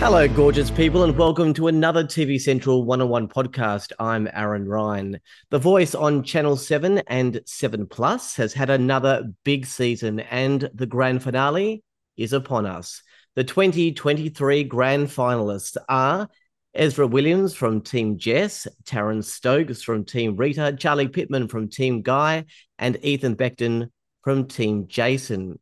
Hello, 0.00 0.26
gorgeous 0.26 0.70
people, 0.70 1.04
and 1.04 1.14
welcome 1.14 1.52
to 1.52 1.68
another 1.68 2.02
TV 2.02 2.40
Central 2.40 2.86
one 2.86 3.02
on 3.02 3.10
one 3.10 3.28
podcast. 3.28 3.92
I'm 4.00 4.30
Aaron 4.32 4.66
Ryan. 4.66 5.20
The 5.50 5.58
voice 5.58 5.94
on 5.94 6.22
Channel 6.22 6.56
7 6.56 7.02
and 7.06 7.42
7 7.44 7.86
Plus 7.86 8.34
has 8.36 8.54
had 8.54 8.70
another 8.70 9.30
big 9.44 9.66
season, 9.66 10.20
and 10.20 10.70
the 10.72 10.86
grand 10.86 11.22
finale 11.22 11.82
is 12.16 12.32
upon 12.32 12.64
us. 12.64 13.02
The 13.36 13.44
2023 13.44 14.64
grand 14.64 15.08
finalists 15.08 15.76
are 15.86 16.30
Ezra 16.72 17.06
Williams 17.06 17.54
from 17.54 17.82
Team 17.82 18.16
Jess, 18.16 18.66
Taryn 18.84 19.22
Stokes 19.22 19.82
from 19.82 20.06
Team 20.06 20.34
Rita, 20.34 20.74
Charlie 20.80 21.08
Pittman 21.08 21.46
from 21.46 21.68
Team 21.68 22.00
Guy, 22.00 22.46
and 22.78 22.96
Ethan 23.04 23.36
Beckton 23.36 23.90
from 24.24 24.46
Team 24.46 24.88
Jason. 24.88 25.58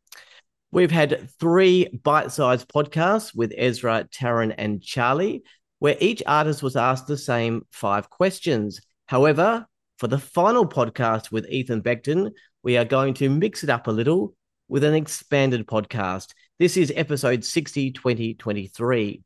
We've 0.70 0.90
had 0.90 1.30
three 1.40 1.88
bite 2.02 2.30
sized 2.30 2.68
podcasts 2.68 3.34
with 3.34 3.54
Ezra, 3.56 4.06
Taryn, 4.12 4.54
and 4.58 4.82
Charlie, 4.82 5.42
where 5.78 5.96
each 5.98 6.22
artist 6.26 6.62
was 6.62 6.76
asked 6.76 7.06
the 7.06 7.16
same 7.16 7.66
five 7.70 8.10
questions. 8.10 8.80
However, 9.06 9.66
for 9.96 10.08
the 10.08 10.18
final 10.18 10.68
podcast 10.68 11.32
with 11.32 11.48
Ethan 11.48 11.82
Beckton, 11.82 12.32
we 12.62 12.76
are 12.76 12.84
going 12.84 13.14
to 13.14 13.30
mix 13.30 13.64
it 13.64 13.70
up 13.70 13.86
a 13.86 13.90
little 13.90 14.34
with 14.68 14.84
an 14.84 14.94
expanded 14.94 15.66
podcast. 15.66 16.34
This 16.58 16.76
is 16.76 16.92
episode 16.94 17.44
60 17.44 17.92
2023. 17.92 19.22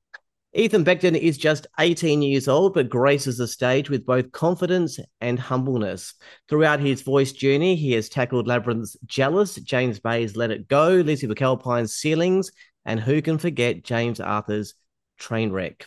Ethan 0.55 0.85
Beckton 0.85 1.17
is 1.19 1.39
just 1.39 1.67
18 1.81 2.21
years 2.21 2.47
old, 2.47 2.75
but 2.75 2.91
graces 2.91 3.39
the 3.39 3.49
stage 3.49 3.89
with 3.89 4.05
both 4.05 4.33
confidence 4.33 4.99
and 5.23 5.39
humbleness. 5.39 6.13
Throughout 6.47 6.79
his 6.79 7.01
voice 7.01 7.33
journey, 7.33 7.75
he 7.75 7.93
has 7.93 8.11
tackled 8.11 8.47
Labrinth's 8.47 8.95
Jealous, 9.07 9.55
James 9.55 9.99
Bay's 9.99 10.37
Let 10.37 10.51
It 10.51 10.69
Go, 10.69 10.91
Lizzy 10.91 11.27
McAlpine's 11.27 11.95
Ceilings, 11.95 12.53
and 12.85 13.01
who 13.01 13.23
can 13.23 13.39
forget 13.39 13.83
James 13.83 14.21
Arthur's 14.21 14.75
Trainwreck. 15.19 15.87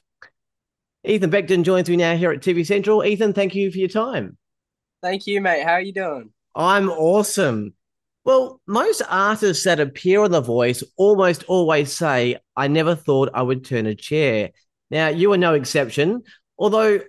Ethan 1.03 1.30
Beckton 1.30 1.64
joins 1.64 1.88
me 1.88 1.97
now 1.97 2.16
here 2.16 2.31
at 2.31 2.42
TV 2.42 2.66
Central. 2.66 3.06
Ethan, 3.06 3.34
thank 3.34 3.53
you 3.53 3.70
for 3.72 3.78
your 3.78 3.90
time. 3.90 4.36
Thank 5.03 5.28
you, 5.28 5.42
mate. 5.42 5.64
How 5.64 5.73
are 5.73 5.81
you 5.81 5.94
doing? 5.94 6.31
I'm 6.56 6.90
awesome. 6.90 7.75
Well, 8.26 8.59
most 8.66 9.04
artists 9.08 9.64
that 9.66 9.80
appear 9.80 10.23
on 10.23 10.31
The 10.31 10.42
Voice 10.42 10.84
almost 10.98 11.44
always 11.44 11.94
say, 11.94 12.38
I 12.56 12.68
never 12.68 12.95
thought 12.95 13.30
I 13.36 13.44
would 13.44 13.64
turn 13.64 13.86
a 13.86 13.94
chair. 13.94 14.50
Now, 14.90 15.09
you 15.09 15.31
are 15.34 15.38
no 15.38 15.54
exception, 15.54 16.23
although 16.58 17.02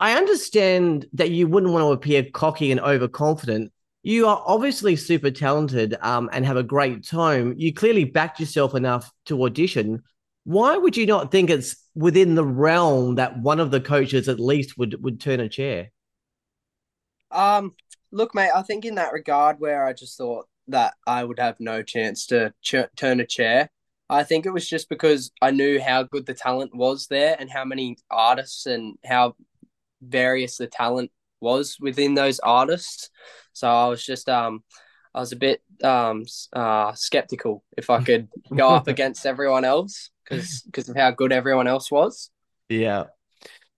I 0.00 0.16
understand 0.16 1.06
that 1.12 1.30
you 1.30 1.46
wouldn't 1.46 1.72
want 1.72 1.84
to 1.84 1.92
appear 1.92 2.24
cocky 2.32 2.72
and 2.72 2.80
overconfident. 2.80 3.72
You 4.02 4.26
are 4.26 4.42
obviously 4.44 4.96
super 4.96 5.30
talented 5.30 5.96
um, 6.00 6.28
and 6.32 6.44
have 6.44 6.56
a 6.56 6.64
great 6.64 7.06
tone. 7.06 7.54
You 7.56 7.72
clearly 7.72 8.04
backed 8.04 8.40
yourself 8.40 8.74
enough 8.74 9.08
to 9.26 9.44
audition. 9.44 10.02
Why 10.44 10.76
would 10.76 10.96
you 10.96 11.06
not 11.06 11.30
think 11.30 11.50
it's 11.50 11.76
within 11.94 12.34
the 12.34 12.44
realm 12.44 13.16
that 13.16 13.38
one 13.38 13.60
of 13.60 13.70
the 13.70 13.80
coaches 13.80 14.28
at 14.28 14.40
least 14.40 14.76
would 14.78 15.00
would 15.04 15.20
turn 15.20 15.38
a 15.38 15.48
chair? 15.48 15.90
Um, 17.30 17.74
Look, 18.12 18.34
mate, 18.34 18.50
I 18.54 18.62
think 18.62 18.84
in 18.84 18.96
that 18.96 19.12
regard 19.12 19.60
where 19.60 19.84
I 19.84 19.92
just 19.92 20.16
thought 20.18 20.46
that 20.68 20.94
I 21.06 21.24
would 21.24 21.38
have 21.38 21.60
no 21.60 21.82
chance 21.82 22.26
to 22.26 22.52
ch- 22.62 22.90
turn 22.96 23.20
a 23.20 23.26
chair, 23.26 23.70
I 24.08 24.24
think 24.24 24.44
it 24.44 24.52
was 24.52 24.68
just 24.68 24.88
because 24.88 25.30
I 25.40 25.52
knew 25.52 25.80
how 25.80 26.02
good 26.02 26.26
the 26.26 26.34
talent 26.34 26.74
was 26.74 27.06
there 27.06 27.36
and 27.38 27.48
how 27.48 27.64
many 27.64 27.96
artists 28.10 28.66
and 28.66 28.96
how 29.04 29.36
various 30.02 30.56
the 30.56 30.66
talent 30.66 31.12
was 31.40 31.76
within 31.80 32.14
those 32.14 32.40
artists. 32.40 33.10
So 33.52 33.68
I 33.68 33.86
was 33.88 34.04
just 34.04 34.28
um 34.28 34.64
I 35.14 35.20
was 35.20 35.32
a 35.32 35.36
bit 35.36 35.62
um 35.84 36.24
uh 36.52 36.92
skeptical 36.94 37.62
if 37.76 37.88
I 37.88 38.02
could 38.02 38.28
go 38.54 38.70
up 38.70 38.88
against 38.94 39.26
everyone 39.26 39.64
else 39.64 40.10
because 40.24 40.62
because 40.62 40.88
of 40.88 40.96
how 40.96 41.12
good 41.12 41.32
everyone 41.32 41.68
else 41.68 41.90
was. 41.90 42.30
Yeah. 42.68 43.04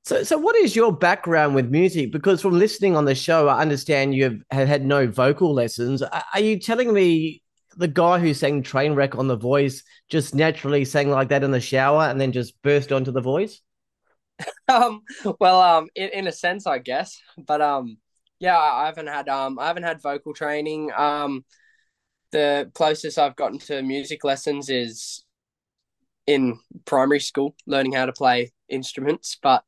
So, 0.05 0.25
so 0.25 0.37
what 0.37 0.57
is 0.57 0.75
your 0.75 0.93
background 0.93 1.55
with 1.55 1.71
music? 1.71 2.11
Because 2.11 2.43
from 2.43 2.59
listening 2.59 2.97
on 2.97 3.05
the 3.05 3.15
show, 3.15 3.47
I 3.47 3.61
understand 3.61 4.15
you 4.15 4.43
have 4.51 4.69
had 4.69 4.85
no 4.85 5.07
vocal 5.07 5.55
lessons. 5.55 6.03
Are 6.03 6.41
you 6.41 6.59
telling 6.59 6.93
me 6.93 7.43
the 7.77 7.89
guy 7.89 8.19
who 8.19 8.35
sang 8.35 8.65
Trainwreck 8.65 9.17
on 9.17 9.29
The 9.29 9.37
Voice 9.37 9.85
just 10.09 10.35
naturally 10.35 10.85
sang 10.85 11.11
like 11.11 11.29
that 11.29 11.45
in 11.45 11.53
the 11.53 11.61
shower 11.61 12.03
and 12.03 12.21
then 12.21 12.33
just 12.33 12.61
burst 12.63 12.91
onto 12.91 13.13
The 13.13 13.21
Voice? 13.21 13.61
um, 14.69 15.03
well, 15.39 15.61
um, 15.61 15.89
in, 15.95 16.09
in 16.09 16.27
a 16.27 16.33
sense, 16.33 16.67
I 16.67 16.79
guess, 16.79 17.21
but 17.39 17.61
um, 17.61 17.97
yeah, 18.41 18.59
I 18.59 18.87
haven't 18.87 19.07
had 19.07 19.29
um, 19.29 19.57
I 19.59 19.69
haven't 19.69 19.85
had 19.85 20.03
vocal 20.03 20.35
training. 20.35 20.91
Um, 20.97 21.45
the 22.33 22.71
closest 22.75 23.19
I've 23.19 23.37
gotten 23.37 23.61
to 23.61 23.83
music 23.83 24.25
lessons 24.25 24.69
is 24.69 25.25
in 26.27 26.59
primary 26.87 27.21
school, 27.21 27.55
learning 27.67 27.93
how 27.93 28.07
to 28.07 28.13
play 28.13 28.53
instruments, 28.69 29.39
but 29.41 29.63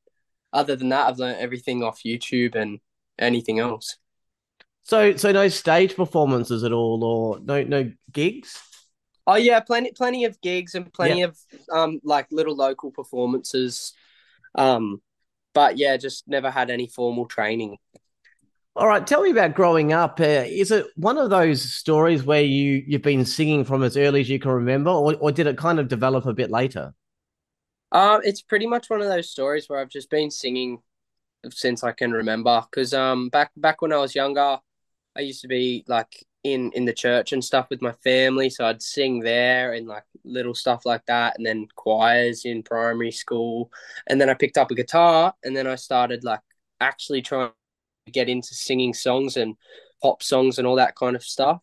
other 0.55 0.77
than 0.77 0.89
that, 0.91 1.09
I've 1.09 1.19
learned 1.19 1.41
everything 1.41 1.83
off 1.83 2.03
YouTube 2.05 2.55
and 2.55 2.81
anything 3.19 3.59
else. 3.59 3.99
So, 4.85 5.17
so 5.17 5.33
no 5.33 5.49
stage 5.49 5.97
performances 5.97 6.63
at 6.63 6.73
all, 6.73 7.03
or 7.05 7.41
no 7.41 7.63
no 7.63 7.91
gigs? 8.13 8.61
Oh 9.27 9.37
yeah, 9.37 9.61
plenty 9.61 9.93
plenty 9.93 10.25
of 10.25 10.41
gigs 10.41 10.75
and 10.75 10.93
plenty 10.93 11.23
of 11.23 11.39
um 11.73 12.01
like 12.05 12.27
little 12.31 12.55
local 12.55 12.91
performances. 12.91 13.93
Um, 14.55 15.01
but 15.55 15.79
yeah, 15.79 15.97
just 15.97 16.29
never 16.29 16.51
had 16.51 16.71
any 16.71 16.87
formal 16.87 17.27
training. 17.27 17.79
All 18.77 18.89
right, 18.89 19.07
tell 19.07 19.23
me 19.23 19.31
about 19.31 19.55
growing 19.55 19.93
up. 19.93 20.21
Uh, 20.21 20.45
is 20.47 20.71
it 20.71 20.87
one 20.97 21.17
of 21.17 21.31
those 21.31 21.63
stories 21.63 22.25
where 22.25 22.43
you 22.43 22.85
you've 22.87 23.03
been 23.03 23.25
singing 23.25 23.65
from 23.65 23.83
as 23.83 23.97
early 23.97 24.21
as 24.21 24.29
you 24.29 24.39
can 24.39 24.51
remember, 24.51 24.91
or 24.91 25.15
or 25.17 25.33
did 25.33 25.47
it 25.47 25.57
kind 25.57 25.81
of 25.81 25.89
develop 25.89 26.27
a 26.27 26.35
bit 26.35 26.51
later? 26.51 26.93
Um, 27.95 28.21
it's 28.25 28.43
pretty 28.43 28.67
much 28.67 28.91
one 28.91 29.01
of 29.01 29.07
those 29.09 29.31
stories 29.31 29.69
where 29.69 29.79
I've 29.79 29.89
just 29.89 30.11
been 30.11 30.31
singing 30.31 30.83
since 31.51 31.85
I 31.85 31.93
can 31.93 32.11
remember. 32.11 32.63
Because 32.69 32.93
um, 32.93 33.29
back 33.29 33.53
back 33.57 33.81
when 33.81 33.93
I 33.93 33.99
was 33.99 34.17
younger, 34.17 34.59
I 35.17 35.21
used 35.21 35.43
to 35.43 35.49
be 35.49 35.85
like 35.87 36.27
in 36.43 36.73
in 36.73 36.85
the 36.85 36.93
church 36.93 37.33
and 37.33 37.43
stuff 37.43 37.69
with 37.71 37.81
my 37.81 37.93
family, 38.05 38.51
so 38.51 38.67
I'd 38.67 38.83
sing 38.83 39.21
there 39.21 39.75
and 39.75 39.87
like 39.87 40.03
little 40.25 40.55
stuff 40.55 40.85
like 40.85 41.07
that, 41.07 41.37
and 41.37 41.47
then 41.47 41.69
choirs 41.77 42.45
in 42.45 42.65
primary 42.65 43.13
school, 43.13 43.71
and 44.09 44.21
then 44.21 44.29
I 44.29 44.35
picked 44.35 44.59
up 44.59 44.73
a 44.73 44.75
guitar, 44.75 45.33
and 45.45 45.57
then 45.57 45.69
I 45.69 45.77
started 45.77 46.25
like 46.25 46.41
actually 46.81 47.23
trying 47.23 47.53
to 48.07 48.13
get 48.13 48.29
into 48.29 48.55
singing 48.55 48.93
songs 48.93 49.37
and 49.37 49.55
pop 50.03 50.23
songs 50.23 50.59
and 50.59 50.67
all 50.67 50.77
that 50.77 50.97
kind 50.97 51.15
of 51.15 51.23
stuff, 51.23 51.63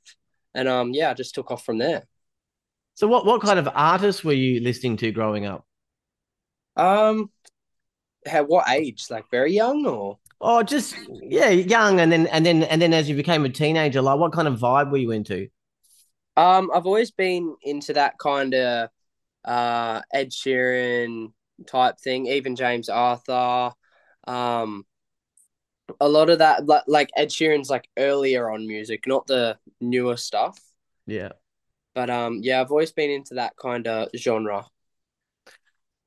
and 0.56 0.70
um, 0.70 0.94
yeah, 0.94 1.12
I 1.12 1.14
just 1.14 1.36
took 1.36 1.52
off 1.52 1.66
from 1.66 1.78
there. 1.78 2.06
So, 2.96 3.08
what 3.08 3.26
what 3.26 3.42
kind 3.42 3.60
of 3.60 3.68
artists 3.74 4.24
were 4.24 4.34
you 4.34 4.62
listening 4.62 4.96
to 4.98 5.12
growing 5.12 5.46
up? 5.46 5.66
Um, 6.76 7.32
at 8.26 8.48
what 8.48 8.70
age? 8.70 9.06
Like 9.10 9.26
very 9.32 9.54
young 9.54 9.86
or? 9.86 10.18
Oh, 10.40 10.64
just 10.64 10.96
yeah, 11.22 11.50
young, 11.50 12.00
and 12.00 12.12
then 12.12 12.28
and 12.28 12.46
then 12.46 12.64
and 12.64 12.82
then 12.82 12.94
as 12.94 13.08
you 13.08 13.16
became 13.16 13.46
a 13.46 13.50
teenager, 13.50 14.02
like 14.02 14.20
what 14.20 14.34
kind 14.34 14.48
of 14.48 14.60
vibe 14.60 14.92
were 14.92 14.98
you 14.98 15.12
into? 15.12 15.50
Um, 16.36 16.72
I've 16.74 16.88
always 16.88 17.12
been 17.12 17.56
into 17.62 17.94
that 17.94 18.18
kind 18.18 18.54
of 18.54 18.90
uh 19.46 20.02
Ed 20.12 20.32
Sheeran 20.32 21.34
type 21.68 22.00
thing, 22.00 22.28
even 22.28 22.56
James 22.56 22.90
Arthur. 22.90 23.72
Um, 24.28 24.86
a 26.00 26.08
lot 26.08 26.30
of 26.30 26.40
that, 26.40 26.66
like 26.66 26.84
like 26.88 27.10
Ed 27.16 27.30
Sheeran's 27.30 27.70
like 27.70 27.88
earlier 27.98 28.50
on 28.50 28.68
music, 28.68 29.06
not 29.06 29.28
the 29.28 29.58
newer 29.80 30.18
stuff. 30.18 30.60
Yeah. 31.06 31.34
But 31.94 32.10
um, 32.10 32.40
yeah, 32.42 32.62
I've 32.62 32.72
always 32.72 32.92
been 32.92 33.10
into 33.10 33.36
that 33.36 33.56
kind 33.58 33.88
of 33.88 34.10
genre. 34.16 34.66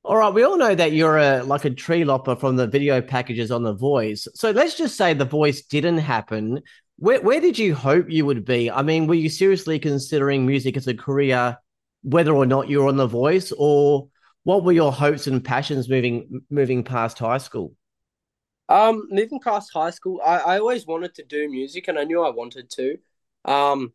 All 0.05 0.17
right, 0.17 0.31
we 0.31 0.43
all 0.43 0.55
know 0.55 0.75
that 0.75 0.91
you're 0.91 1.17
a 1.17 1.41
like 1.41 1.65
a 1.65 1.71
tree 1.71 2.05
lopper 2.05 2.35
from 2.35 2.57
the 2.57 2.67
video 2.67 3.01
packages 3.01 3.49
on 3.49 3.63
The 3.63 3.73
Voice. 3.73 4.27
So 4.35 4.51
let's 4.51 4.77
just 4.77 4.97
say 4.97 5.15
The 5.15 5.25
Voice 5.25 5.63
didn't 5.63 5.97
happen. 5.97 6.61
Where 6.97 7.19
where 7.21 7.41
did 7.41 7.57
you 7.57 7.73
hope 7.73 8.05
you 8.07 8.23
would 8.27 8.45
be? 8.45 8.69
I 8.69 8.83
mean, 8.83 9.07
were 9.07 9.15
you 9.15 9.29
seriously 9.29 9.79
considering 9.79 10.45
music 10.45 10.77
as 10.77 10.85
a 10.85 10.93
career, 10.93 11.57
whether 12.03 12.35
or 12.35 12.45
not 12.45 12.69
you 12.69 12.81
were 12.81 12.87
on 12.87 12.97
The 12.97 13.07
Voice, 13.07 13.51
or 13.57 14.07
what 14.43 14.63
were 14.63 14.73
your 14.73 14.91
hopes 14.91 15.25
and 15.25 15.43
passions 15.43 15.89
moving 15.89 16.43
moving 16.51 16.83
past 16.83 17.17
high 17.17 17.39
school? 17.39 17.73
Um, 18.69 19.07
moving 19.09 19.39
past 19.39 19.71
high 19.73 19.89
school, 19.89 20.21
I, 20.23 20.37
I 20.37 20.59
always 20.59 20.85
wanted 20.85 21.15
to 21.15 21.23
do 21.23 21.49
music, 21.49 21.87
and 21.87 21.97
I 21.97 22.03
knew 22.03 22.21
I 22.21 22.29
wanted 22.29 22.69
to. 22.69 22.99
Um, 23.43 23.91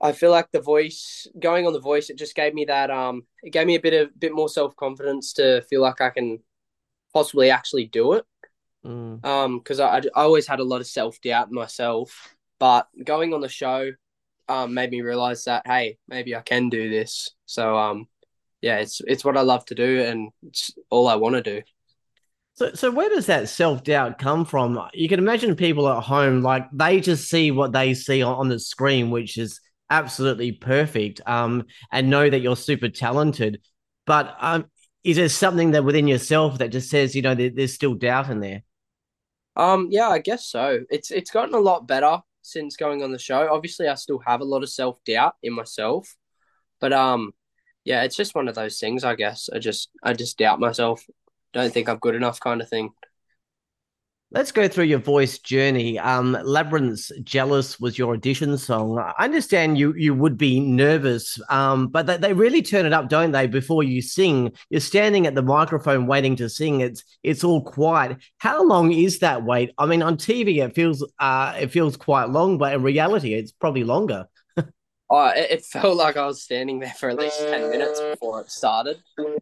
I 0.00 0.12
feel 0.12 0.30
like 0.30 0.50
the 0.50 0.60
voice 0.60 1.26
going 1.38 1.66
on 1.66 1.72
the 1.72 1.80
voice 1.80 2.10
it 2.10 2.18
just 2.18 2.34
gave 2.34 2.54
me 2.54 2.64
that 2.66 2.90
um 2.90 3.22
it 3.42 3.50
gave 3.50 3.66
me 3.66 3.74
a 3.74 3.80
bit 3.80 3.94
of 3.94 4.18
bit 4.18 4.34
more 4.34 4.48
self 4.48 4.74
confidence 4.76 5.32
to 5.34 5.62
feel 5.62 5.80
like 5.80 6.00
I 6.00 6.10
can 6.10 6.40
possibly 7.12 7.50
actually 7.50 7.86
do 7.86 8.14
it. 8.14 8.24
Mm. 8.84 9.24
Um, 9.24 9.58
because 9.58 9.80
I, 9.80 9.98
I 9.98 10.02
always 10.14 10.46
had 10.46 10.60
a 10.60 10.64
lot 10.64 10.80
of 10.80 10.86
self 10.86 11.20
doubt 11.22 11.50
myself, 11.50 12.36
but 12.58 12.86
going 13.02 13.32
on 13.32 13.40
the 13.40 13.48
show 13.48 13.92
um 14.48 14.74
made 14.74 14.90
me 14.90 15.00
realize 15.00 15.44
that 15.44 15.66
hey 15.66 15.96
maybe 16.08 16.36
I 16.36 16.42
can 16.42 16.68
do 16.68 16.90
this. 16.90 17.30
So 17.46 17.76
um 17.76 18.08
yeah 18.60 18.78
it's 18.78 19.00
it's 19.06 19.24
what 19.24 19.36
I 19.36 19.42
love 19.42 19.64
to 19.66 19.74
do 19.74 20.02
and 20.02 20.30
it's 20.46 20.72
all 20.90 21.08
I 21.08 21.16
want 21.16 21.36
to 21.36 21.42
do. 21.42 21.62
So, 22.56 22.72
so 22.72 22.90
where 22.92 23.08
does 23.08 23.26
that 23.26 23.48
self 23.48 23.82
doubt 23.82 24.18
come 24.18 24.44
from? 24.44 24.80
You 24.92 25.08
can 25.08 25.18
imagine 25.18 25.56
people 25.56 25.88
at 25.88 26.04
home, 26.04 26.40
like 26.40 26.66
they 26.72 27.00
just 27.00 27.28
see 27.28 27.50
what 27.50 27.72
they 27.72 27.94
see 27.94 28.22
on, 28.22 28.36
on 28.36 28.48
the 28.48 28.60
screen, 28.60 29.10
which 29.10 29.38
is 29.38 29.60
absolutely 29.90 30.52
perfect 30.52 31.20
um, 31.26 31.64
and 31.92 32.10
know 32.10 32.28
that 32.28 32.40
you're 32.40 32.56
super 32.56 32.88
talented. 32.88 33.60
But 34.06 34.36
um, 34.40 34.66
is 35.02 35.16
there 35.16 35.28
something 35.28 35.72
that 35.72 35.84
within 35.84 36.08
yourself 36.08 36.58
that 36.58 36.72
just 36.72 36.90
says, 36.90 37.14
you 37.14 37.22
know, 37.22 37.34
there, 37.34 37.50
there's 37.50 37.74
still 37.74 37.94
doubt 37.94 38.30
in 38.30 38.40
there? 38.40 38.62
Um, 39.56 39.88
yeah, 39.90 40.08
I 40.08 40.18
guess 40.18 40.46
so. 40.46 40.80
It's 40.90 41.10
it's 41.10 41.30
gotten 41.30 41.54
a 41.54 41.60
lot 41.60 41.86
better 41.86 42.18
since 42.42 42.76
going 42.76 43.02
on 43.02 43.12
the 43.12 43.18
show. 43.18 43.48
Obviously, 43.52 43.88
I 43.88 43.94
still 43.94 44.20
have 44.26 44.40
a 44.40 44.44
lot 44.44 44.62
of 44.62 44.70
self 44.70 44.98
doubt 45.04 45.34
in 45.42 45.52
myself, 45.52 46.16
but 46.80 46.92
um, 46.92 47.32
yeah, 47.84 48.02
it's 48.02 48.16
just 48.16 48.34
one 48.34 48.48
of 48.48 48.54
those 48.54 48.78
things. 48.78 49.04
I 49.04 49.14
guess 49.14 49.48
I 49.52 49.58
just 49.58 49.90
I 50.02 50.12
just 50.12 50.38
doubt 50.38 50.58
myself. 50.58 51.04
Don't 51.52 51.72
think 51.72 51.88
I'm 51.88 51.98
good 51.98 52.16
enough, 52.16 52.40
kind 52.40 52.60
of 52.60 52.68
thing. 52.68 52.90
Let's 54.30 54.50
go 54.50 54.66
through 54.66 54.86
your 54.86 54.98
voice 54.98 55.38
journey. 55.38 55.96
Um, 55.98 56.34
Labrinth's 56.34 57.12
"Jealous" 57.22 57.78
was 57.78 57.96
your 57.96 58.14
audition 58.14 58.58
song. 58.58 58.98
I 58.98 59.24
understand 59.24 59.78
you 59.78 59.94
you 59.94 60.12
would 60.12 60.36
be 60.36 60.58
nervous, 60.58 61.38
um, 61.50 61.86
but 61.86 62.06
they, 62.06 62.16
they 62.16 62.32
really 62.32 62.60
turn 62.60 62.84
it 62.84 62.92
up, 62.92 63.08
don't 63.08 63.30
they? 63.30 63.46
Before 63.46 63.84
you 63.84 64.02
sing, 64.02 64.52
you're 64.70 64.80
standing 64.80 65.28
at 65.28 65.36
the 65.36 65.42
microphone 65.42 66.06
waiting 66.06 66.34
to 66.36 66.48
sing. 66.48 66.80
It's 66.80 67.04
it's 67.22 67.44
all 67.44 67.62
quiet. 67.62 68.16
How 68.38 68.64
long 68.64 68.90
is 68.92 69.20
that 69.20 69.44
wait? 69.44 69.70
I 69.78 69.86
mean, 69.86 70.02
on 70.02 70.16
TV 70.16 70.64
it 70.64 70.74
feels 70.74 71.06
uh 71.20 71.54
it 71.60 71.70
feels 71.70 71.96
quite 71.96 72.28
long, 72.30 72.58
but 72.58 72.74
in 72.74 72.82
reality, 72.82 73.34
it's 73.34 73.52
probably 73.52 73.84
longer. 73.84 74.26
oh, 74.56 75.26
it, 75.28 75.50
it 75.50 75.64
felt 75.64 75.96
like 75.96 76.16
I 76.16 76.26
was 76.26 76.42
standing 76.42 76.80
there 76.80 76.94
for 76.98 77.08
at 77.08 77.18
least 77.18 77.38
ten 77.38 77.70
minutes 77.70 78.00
before 78.00 78.40
it 78.40 78.50
started. 78.50 78.96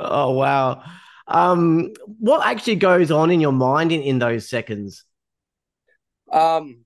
Oh 0.00 0.32
wow. 0.32 0.82
Um, 1.28 1.92
what 2.18 2.46
actually 2.46 2.76
goes 2.76 3.10
on 3.10 3.30
in 3.30 3.40
your 3.40 3.52
mind 3.52 3.92
in, 3.92 4.02
in 4.02 4.18
those 4.18 4.48
seconds? 4.48 5.04
Um, 6.30 6.84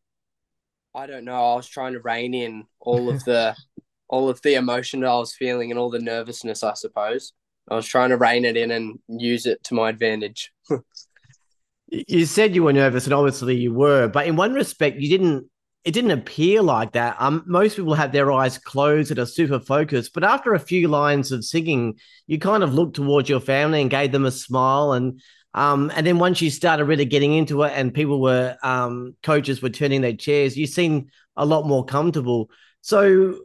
I 0.94 1.06
don't 1.06 1.24
know. 1.24 1.52
I 1.52 1.56
was 1.56 1.68
trying 1.68 1.92
to 1.92 2.00
rein 2.00 2.34
in 2.34 2.64
all 2.80 3.10
of 3.10 3.24
the 3.24 3.54
all 4.08 4.28
of 4.28 4.42
the 4.42 4.54
emotion 4.54 5.00
that 5.00 5.08
I 5.08 5.18
was 5.18 5.34
feeling 5.34 5.70
and 5.70 5.78
all 5.78 5.90
the 5.90 6.00
nervousness. 6.00 6.64
I 6.64 6.74
suppose 6.74 7.32
I 7.70 7.76
was 7.76 7.86
trying 7.86 8.10
to 8.10 8.16
rein 8.16 8.44
it 8.44 8.56
in 8.56 8.70
and 8.72 8.98
use 9.08 9.46
it 9.46 9.62
to 9.64 9.74
my 9.74 9.88
advantage. 9.88 10.52
you 11.88 12.26
said 12.26 12.54
you 12.54 12.64
were 12.64 12.72
nervous, 12.72 13.04
and 13.04 13.14
obviously 13.14 13.56
you 13.56 13.72
were, 13.72 14.08
but 14.08 14.26
in 14.26 14.36
one 14.36 14.52
respect, 14.52 14.98
you 14.98 15.08
didn't 15.08 15.48
it 15.84 15.92
didn't 15.92 16.10
appear 16.10 16.60
like 16.60 16.92
that. 16.92 17.16
Um, 17.18 17.42
most 17.46 17.76
people 17.76 17.94
have 17.94 18.12
their 18.12 18.30
eyes 18.32 18.58
closed 18.58 19.10
and 19.10 19.18
are 19.18 19.26
super 19.26 19.58
focused, 19.58 20.12
but 20.12 20.24
after 20.24 20.52
a 20.52 20.60
few 20.60 20.88
lines 20.88 21.32
of 21.32 21.44
singing, 21.44 21.98
you 22.26 22.38
kind 22.38 22.62
of 22.62 22.74
looked 22.74 22.96
towards 22.96 23.28
your 23.28 23.40
family 23.40 23.80
and 23.80 23.90
gave 23.90 24.12
them 24.12 24.26
a 24.26 24.30
smile, 24.30 24.92
and 24.92 25.20
um, 25.54 25.90
and 25.96 26.06
then 26.06 26.18
once 26.18 26.40
you 26.40 26.50
started 26.50 26.84
really 26.84 27.06
getting 27.06 27.32
into 27.32 27.62
it, 27.62 27.72
and 27.74 27.94
people 27.94 28.20
were 28.20 28.56
um, 28.62 29.16
coaches 29.22 29.62
were 29.62 29.70
turning 29.70 30.02
their 30.02 30.14
chairs, 30.14 30.56
you 30.56 30.66
seemed 30.66 31.10
a 31.36 31.46
lot 31.46 31.66
more 31.66 31.84
comfortable. 31.84 32.50
So, 32.82 33.40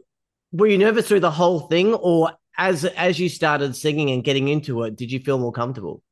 were 0.52 0.66
you 0.66 0.78
nervous 0.78 1.08
through 1.08 1.20
the 1.20 1.30
whole 1.30 1.60
thing, 1.60 1.94
or 1.94 2.32
as 2.58 2.84
as 2.84 3.18
you 3.18 3.30
started 3.30 3.74
singing 3.74 4.10
and 4.10 4.22
getting 4.22 4.48
into 4.48 4.82
it, 4.82 4.96
did 4.96 5.10
you 5.10 5.20
feel 5.20 5.38
more 5.38 5.52
comfortable? 5.52 6.02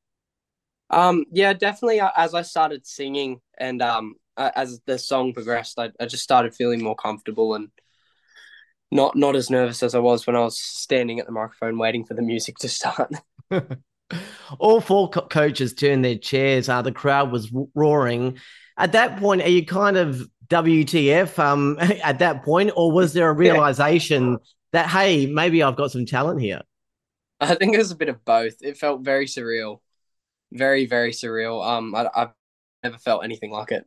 Um, 0.91 1.25
yeah, 1.33 1.53
definitely. 1.53 2.01
Uh, 2.01 2.11
as 2.17 2.35
I 2.35 2.43
started 2.43 2.87
singing 2.87 3.41
and 3.59 3.83
um, 3.83 4.15
as 4.37 4.81
the 4.87 4.99
song 4.99 5.33
progressed, 5.33 5.79
I, 5.79 5.91
I 6.01 6.07
just 6.07 6.23
started 6.23 6.55
feeling 6.55 6.83
more 6.83 6.97
comfortable 6.97 7.55
and 7.55 7.71
not 8.91 9.17
not 9.17 9.35
as 9.37 9.51
nervous 9.51 9.83
as 9.83 9.95
I 9.95 9.99
was 9.99 10.27
when 10.27 10.37
I 10.37 10.41
was 10.41 10.59
standing 10.59 11.19
at 11.19 11.27
the 11.27 11.33
microphone 11.33 11.79
waiting 11.79 12.05
for 12.05 12.15
the 12.15 12.23
music 12.23 12.59
to 12.59 12.69
start. 12.69 13.13
All 14.59 14.81
four 14.81 15.11
co- 15.11 15.27
coaches 15.27 15.75
turned 15.75 16.05
their 16.05 16.19
chairs. 16.19 16.69
Uh, 16.69 16.83
the 16.83 16.93
crowd 16.93 17.33
was 17.33 17.53
roaring. 17.75 18.39
At 18.77 18.93
that 18.93 19.19
point, 19.19 19.43
are 19.43 19.49
you 19.49 19.65
kind 19.65 19.97
of 19.97 20.29
WTF 20.49 21.39
um, 21.39 21.77
at 21.81 22.19
that 22.19 22.45
point, 22.45 22.73
or 22.77 22.93
was 22.93 23.13
there 23.13 23.29
a 23.29 23.33
realization 23.33 24.33
yeah. 24.33 24.37
that 24.73 24.87
hey, 24.89 25.27
maybe 25.27 25.63
I've 25.63 25.77
got 25.77 25.91
some 25.91 26.07
talent 26.07 26.41
here? 26.41 26.61
I 27.41 27.55
think 27.55 27.75
it 27.75 27.79
was 27.79 27.91
a 27.91 27.97
bit 27.97 28.09
of 28.09 28.25
both. 28.25 28.55
It 28.61 28.79
felt 28.79 29.03
very 29.03 29.27
surreal, 29.27 29.81
very 30.53 30.87
very 30.87 31.13
surreal. 31.13 31.67
Um, 31.67 31.95
I, 31.95 32.09
I've 32.15 32.31
never 32.83 32.99
felt 32.99 33.25
anything 33.25 33.51
like 33.51 33.73
it. 33.73 33.85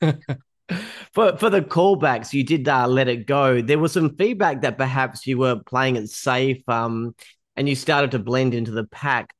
for 1.12 1.36
for 1.36 1.50
the 1.50 1.62
callbacks, 1.62 2.32
you 2.32 2.44
did 2.44 2.68
uh, 2.68 2.86
let 2.86 3.08
it 3.08 3.26
go. 3.26 3.60
There 3.62 3.78
was 3.78 3.92
some 3.92 4.16
feedback 4.16 4.62
that 4.62 4.78
perhaps 4.78 5.26
you 5.26 5.38
were 5.38 5.60
playing 5.66 5.96
it 5.96 6.08
safe, 6.10 6.66
um, 6.68 7.14
and 7.56 7.68
you 7.68 7.74
started 7.74 8.10
to 8.12 8.18
blend 8.18 8.54
into 8.54 8.70
the 8.70 8.84
pack. 8.84 9.34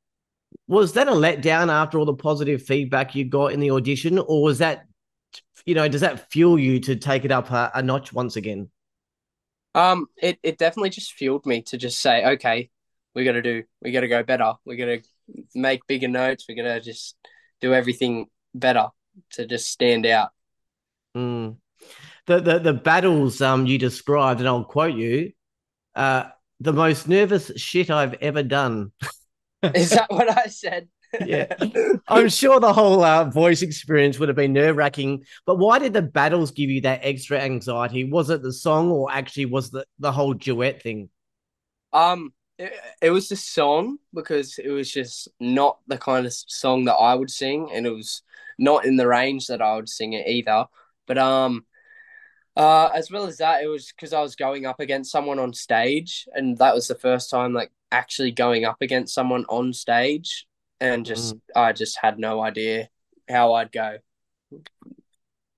Was 0.67 0.95
that 0.95 1.09
a 1.09 1.13
letdown 1.13 1.71
after 1.71 1.99
all 1.99 2.05
the 2.05 2.15
positive 2.15 2.63
feedback 2.63 3.15
you 3.15 3.25
got 3.25 3.53
in 3.53 3.61
the 3.61 3.71
audition, 3.71 4.19
or 4.19 4.43
was 4.43 4.59
that, 4.59 4.87
you 5.67 5.75
know, 5.75 5.89
does 5.89 6.01
that 6.01 6.31
fuel 6.31 6.59
you 6.59 6.81
to 6.81 6.97
take 6.97 7.25
it 7.25 7.31
up 7.31 7.51
a, 7.51 7.71
a 7.75 7.83
notch 7.83 8.13
once 8.13 8.37
again? 8.37 8.71
Um, 9.75 10.07
it 10.17 10.39
it 10.43 10.59
definitely 10.59 10.91
just 10.91 11.13
fueled 11.13 11.47
me 11.47 11.63
to 11.63 11.77
just 11.77 12.01
say, 12.01 12.25
okay, 12.33 12.71
we 13.15 13.25
got 13.25 13.33
to 13.33 13.43
do, 13.43 13.65
we 13.83 13.93
got 13.93 14.01
to 14.01 14.09
go 14.09 14.23
better, 14.23 14.55
we 14.65 14.77
got 14.77 14.87
to 14.87 15.03
make 15.55 15.87
bigger 15.87 16.09
notes, 16.09 16.47
we 16.49 16.55
got 16.55 16.63
to 16.63 16.81
just 16.81 17.17
do 17.61 17.75
everything 17.75 18.27
better 18.55 18.89
to 19.33 19.47
just 19.47 19.69
stand 19.69 20.07
out. 20.07 20.31
Mm. 21.19 21.57
The, 22.27 22.41
the 22.41 22.59
the 22.59 22.73
battles 22.75 23.41
um 23.41 23.67
you 23.67 23.79
described, 23.79 24.41
and 24.41 24.49
I'll 24.49 24.65
quote 24.65 24.95
you, 24.95 25.33
uh, 25.95 26.25
the 26.61 26.73
most 26.73 27.09
nervous 27.09 27.51
shit 27.57 27.91
I've 27.91 28.15
ever 28.15 28.43
done. 28.43 28.93
Is 29.75 29.91
that 29.91 30.11
what 30.11 30.31
I 30.31 30.47
said? 30.47 30.89
yeah, 31.25 31.47
I'm 32.07 32.29
sure 32.29 32.61
the 32.61 32.73
whole 32.73 33.03
uh, 33.03 33.25
voice 33.25 33.63
experience 33.63 34.19
would 34.19 34.29
have 34.29 34.37
been 34.37 34.53
nerve 34.53 34.77
wracking. 34.77 35.25
But 35.47 35.57
why 35.57 35.79
did 35.79 35.95
the 35.95 36.03
battles 36.03 36.51
give 36.51 36.71
you 36.71 36.83
that 36.83 37.01
extra 37.03 37.41
anxiety? 37.41 38.05
Was 38.05 38.31
it 38.31 38.43
the 38.43 38.53
song, 38.53 38.91
or 38.91 39.11
actually 39.11 39.47
was 39.47 39.71
the 39.71 39.85
the 39.99 40.13
whole 40.13 40.35
duet 40.35 40.83
thing? 40.83 41.09
Um, 41.93 42.33
it, 42.59 42.75
it 43.01 43.11
was 43.11 43.29
the 43.31 43.37
song 43.37 43.99
because 44.13 44.59
it 44.59 44.69
was 44.69 44.91
just 44.93 45.29
not 45.41 45.79
the 45.87 45.99
kind 45.99 46.27
of 46.27 46.35
song 46.35 46.85
that 46.85 46.95
I 46.95 47.15
would 47.15 47.31
sing, 47.31 47.71
and 47.73 47.87
it 47.87 47.91
was 47.91 48.23
not 48.59 48.85
in 48.85 48.97
the 48.97 49.09
range 49.09 49.47
that 49.47 49.63
I 49.63 49.77
would 49.77 49.89
sing 49.89 50.13
it 50.13 50.29
either. 50.29 50.67
But 51.09 51.19
um, 51.19 51.65
uh, 52.57 52.91
as 52.95 53.11
well 53.11 53.27
as 53.27 53.39
that, 53.39 53.63
it 53.63 53.67
was 53.67 53.93
because 53.93 54.13
I 54.13 54.21
was 54.21 54.37
going 54.37 54.67
up 54.67 54.79
against 54.79 55.11
someone 55.11 55.39
on 55.39 55.53
stage, 55.53 56.29
and 56.35 56.57
that 56.59 56.75
was 56.75 56.87
the 56.87 56.95
first 56.95 57.31
time 57.31 57.53
like 57.53 57.73
actually 57.91 58.31
going 58.31 58.65
up 58.65 58.77
against 58.81 59.15
someone 59.15 59.45
on 59.49 59.73
stage, 59.73 60.47
and 60.81 61.05
just 61.05 61.35
mm. 61.35 61.41
I 61.57 61.73
just 61.73 61.99
had 62.01 62.19
no 62.19 62.41
idea 62.41 62.89
how 63.29 63.55
I'd 63.55 63.73
go. 63.73 63.99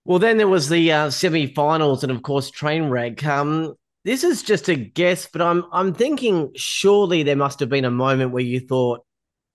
Well, 0.04 0.18
then 0.18 0.38
there 0.38 0.48
was 0.48 0.68
the 0.68 0.90
uh, 0.92 1.10
semi-finals, 1.10 2.02
and 2.02 2.12
of 2.12 2.22
course, 2.22 2.50
Trainwreck. 2.50 3.24
Um, 3.24 3.74
this 4.04 4.24
is 4.24 4.42
just 4.42 4.68
a 4.68 4.74
guess, 4.74 5.28
but 5.30 5.42
I'm 5.42 5.64
I'm 5.72 5.92
thinking 5.94 6.52
surely 6.56 7.22
there 7.22 7.36
must 7.36 7.60
have 7.60 7.68
been 7.68 7.84
a 7.84 7.90
moment 7.90 8.32
where 8.32 8.42
you 8.42 8.60
thought, 8.60 9.04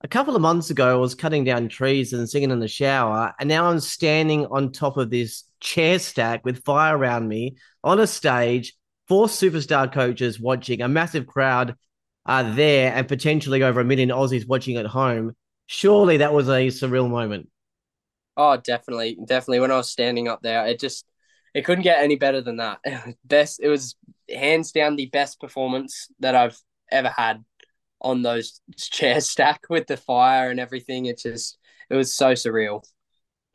a 0.06 0.08
couple 0.08 0.36
of 0.36 0.40
months 0.40 0.70
ago, 0.70 0.92
I 0.92 0.94
was 0.94 1.16
cutting 1.16 1.42
down 1.42 1.68
trees 1.68 2.12
and 2.12 2.30
singing 2.30 2.52
in 2.52 2.60
the 2.60 2.68
shower, 2.68 3.34
and 3.40 3.48
now 3.48 3.68
I'm 3.68 3.80
standing 3.80 4.46
on 4.46 4.70
top 4.70 4.98
of 4.98 5.10
this 5.10 5.42
chair 5.58 5.98
stack 5.98 6.44
with 6.44 6.62
fire 6.64 6.96
around 6.96 7.26
me 7.26 7.56
on 7.82 7.98
a 7.98 8.06
stage, 8.06 8.74
four 9.08 9.26
superstar 9.26 9.92
coaches 9.92 10.38
watching, 10.38 10.80
a 10.80 10.86
massive 10.86 11.26
crowd 11.26 11.74
uh, 12.24 12.54
there, 12.54 12.92
and 12.94 13.08
potentially 13.08 13.64
over 13.64 13.80
a 13.80 13.84
million 13.84 14.10
Aussies 14.10 14.46
watching 14.46 14.76
at 14.76 14.86
home. 14.86 15.34
Surely 15.66 16.18
that 16.18 16.32
was 16.32 16.48
a 16.48 16.68
surreal 16.68 17.10
moment. 17.10 17.48
Oh, 18.36 18.56
definitely, 18.58 19.18
definitely. 19.26 19.58
When 19.58 19.72
I 19.72 19.76
was 19.76 19.90
standing 19.90 20.28
up 20.28 20.40
there, 20.40 20.68
it 20.68 20.78
just 20.78 21.04
it 21.52 21.64
couldn't 21.64 21.82
get 21.82 21.98
any 21.98 22.14
better 22.14 22.40
than 22.40 22.58
that. 22.58 22.78
Best, 23.24 23.58
it 23.60 23.68
was 23.68 23.96
hands 24.32 24.70
down 24.70 24.94
the 24.94 25.06
best 25.06 25.40
performance 25.40 26.06
that 26.20 26.36
I've 26.36 26.56
ever 26.92 27.08
had 27.08 27.44
on 28.00 28.22
those 28.22 28.60
chairs 28.76 29.30
stack 29.30 29.62
with 29.68 29.86
the 29.86 29.96
fire 29.96 30.50
and 30.50 30.60
everything. 30.60 31.06
It 31.06 31.18
just 31.18 31.58
it 31.90 31.94
was 31.94 32.14
so 32.14 32.32
surreal. 32.32 32.82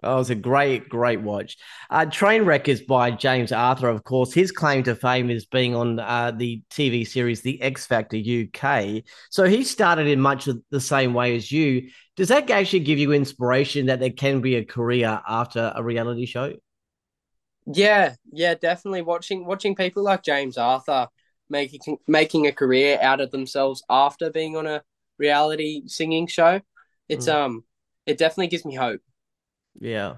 Oh, 0.03 0.15
it 0.15 0.17
was 0.17 0.29
a 0.31 0.35
great, 0.35 0.89
great 0.89 1.21
watch. 1.21 1.57
Uh, 1.91 2.05
Trainwreck 2.07 2.67
is 2.67 2.81
by 2.81 3.11
James 3.11 3.51
Arthur, 3.51 3.87
of 3.87 4.03
course. 4.03 4.33
His 4.33 4.51
claim 4.51 4.81
to 4.83 4.95
fame 4.95 5.29
is 5.29 5.45
being 5.45 5.75
on 5.75 5.99
uh, 5.99 6.31
the 6.31 6.63
TV 6.71 7.05
series 7.05 7.41
The 7.41 7.61
X 7.61 7.85
Factor 7.85 8.17
UK. 8.17 9.03
So 9.29 9.43
he 9.43 9.63
started 9.63 10.07
in 10.07 10.19
much 10.19 10.47
of 10.47 10.59
the 10.71 10.81
same 10.81 11.13
way 11.13 11.35
as 11.35 11.51
you. 11.51 11.89
Does 12.15 12.29
that 12.29 12.49
actually 12.49 12.79
give 12.79 12.97
you 12.97 13.11
inspiration 13.11 13.85
that 13.87 13.99
there 13.99 14.09
can 14.09 14.41
be 14.41 14.55
a 14.55 14.65
career 14.65 15.21
after 15.27 15.71
a 15.75 15.83
reality 15.83 16.25
show? 16.25 16.53
Yeah, 17.67 18.15
yeah, 18.31 18.55
definitely. 18.55 19.03
Watching 19.03 19.45
watching 19.45 19.75
people 19.75 20.01
like 20.01 20.23
James 20.23 20.57
Arthur 20.57 21.09
making 21.51 21.97
making 22.07 22.47
a 22.47 22.51
career 22.51 22.97
out 23.01 23.21
of 23.21 23.29
themselves 23.29 23.83
after 23.89 24.31
being 24.31 24.55
on 24.55 24.65
a 24.65 24.81
reality 25.19 25.83
singing 25.85 26.25
show. 26.25 26.61
It's 27.07 27.27
mm. 27.27 27.33
um 27.33 27.63
it 28.05 28.17
definitely 28.17 28.47
gives 28.47 28.65
me 28.65 28.75
hope. 28.75 29.01
Yeah. 29.79 30.15